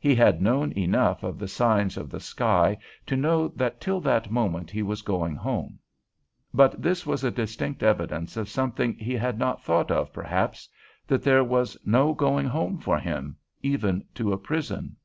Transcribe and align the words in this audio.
He 0.00 0.16
had 0.16 0.42
known 0.42 0.72
enough 0.72 1.22
of 1.22 1.38
the 1.38 1.46
signs 1.46 1.96
of 1.96 2.10
the 2.10 2.18
sky 2.18 2.76
to 3.06 3.16
know 3.16 3.46
that 3.54 3.80
till 3.80 4.00
that 4.00 4.28
moment 4.28 4.68
he 4.68 4.82
was 4.82 5.00
going 5.00 5.36
"home." 5.36 5.78
But 6.52 6.82
this 6.82 7.06
was 7.06 7.22
a 7.22 7.30
distinct 7.30 7.80
evidence 7.84 8.36
of 8.36 8.48
something 8.48 8.94
he 8.94 9.14
had 9.14 9.38
not 9.38 9.62
thought 9.62 9.92
of, 9.92 10.12
perhaps, 10.12 10.68
that 11.06 11.22
there 11.22 11.44
was 11.44 11.76
no 11.86 12.14
going 12.14 12.46
home 12.48 12.78
for 12.78 12.98
him, 12.98 13.36
even 13.62 14.04
to 14.16 14.32
a 14.32 14.38
prison. 14.38 14.96